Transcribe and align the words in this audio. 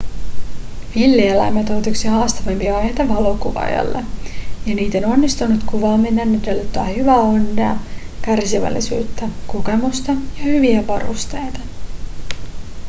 villieläimet 0.95 1.69
ovat 1.69 1.87
yksi 1.87 2.07
haastavimpia 2.07 2.77
aiheita 2.77 3.07
valokuvaajalle 3.07 4.05
ja 4.65 4.75
niiden 4.75 5.05
onnistunut 5.05 5.63
kuvaaminen 5.65 6.39
edellyttää 6.43 6.85
hyvää 6.85 7.15
onnea 7.15 7.75
kärsivällisyyttä 8.21 9.29
kokemusta 9.47 10.11
ja 10.11 10.17
hyviä 10.43 10.87
varusteita 10.87 11.59